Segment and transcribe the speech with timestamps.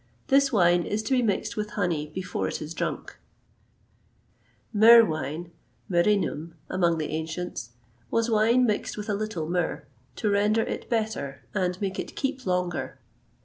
[0.29, 3.15] This wine is to be mixed with honey before it is drunk.[XXVIII
[4.71, 5.51] 130] Myrrh wine
[5.91, 7.69] Myrrhinum, among the ancients
[8.09, 9.85] was wine mixed with a little myrrh,
[10.15, 12.97] to render it better and make it keep longer.